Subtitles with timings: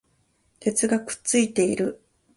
[0.59, 2.01] 鉄がくっついている